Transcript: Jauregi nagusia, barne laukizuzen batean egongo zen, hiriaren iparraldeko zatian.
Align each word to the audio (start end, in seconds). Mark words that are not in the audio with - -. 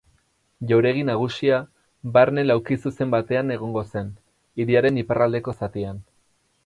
Jauregi 0.69 1.03
nagusia, 1.09 1.59
barne 2.15 2.45
laukizuzen 2.53 3.13
batean 3.17 3.55
egongo 3.57 3.85
zen, 3.93 4.09
hiriaren 4.63 4.99
iparraldeko 5.03 5.57
zatian. 5.61 6.03